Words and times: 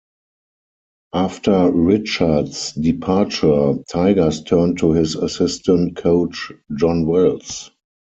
After 1.13 1.69
Richards' 1.71 2.71
departure 2.71 3.75
Tigers 3.91 4.41
turned 4.41 4.79
to 4.79 4.93
his 4.93 5.13
assistant 5.13 5.95
coach 5.95 6.51
John 6.75 7.05
Wells. 7.05 7.69